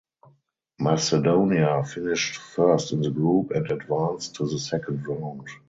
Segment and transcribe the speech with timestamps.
[0.79, 5.47] Macedonia finished first in the group and advanced to the second round.